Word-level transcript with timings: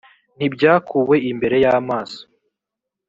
ntibyakuwe 0.37 1.15
imbere 1.31 1.57
y’amaso 1.65 2.19